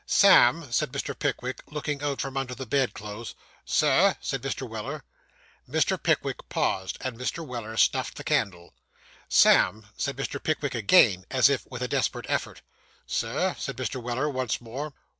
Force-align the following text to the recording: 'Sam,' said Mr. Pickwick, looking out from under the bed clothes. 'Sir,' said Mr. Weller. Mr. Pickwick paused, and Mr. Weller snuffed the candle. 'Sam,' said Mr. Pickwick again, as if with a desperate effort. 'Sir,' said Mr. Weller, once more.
'Sam,' 0.03 0.71
said 0.71 0.91
Mr. 0.91 1.13
Pickwick, 1.13 1.59
looking 1.67 2.01
out 2.01 2.19
from 2.21 2.35
under 2.35 2.55
the 2.55 2.65
bed 2.65 2.95
clothes. 2.95 3.35
'Sir,' 3.65 4.15
said 4.19 4.41
Mr. 4.41 4.67
Weller. 4.67 5.03
Mr. 5.69 6.01
Pickwick 6.01 6.49
paused, 6.49 6.97
and 7.01 7.19
Mr. 7.19 7.45
Weller 7.45 7.77
snuffed 7.77 8.15
the 8.17 8.23
candle. 8.23 8.73
'Sam,' 9.29 9.85
said 9.95 10.17
Mr. 10.17 10.41
Pickwick 10.41 10.73
again, 10.73 11.25
as 11.29 11.49
if 11.49 11.67
with 11.69 11.83
a 11.83 11.87
desperate 11.87 12.25
effort. 12.29 12.63
'Sir,' 13.05 13.53
said 13.59 13.77
Mr. 13.77 14.01
Weller, 14.01 14.27
once 14.27 14.59
more. 14.59 14.95